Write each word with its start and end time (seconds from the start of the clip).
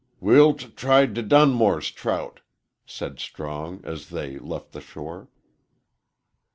"We'll 0.19 0.55
t 0.55 0.67
try 0.69 1.05
Dunmore's 1.05 1.91
trout," 1.91 2.39
said 2.87 3.19
Strong 3.19 3.81
as 3.83 4.09
they 4.09 4.39
left 4.39 4.71
the 4.71 4.81
shore. 4.81 5.29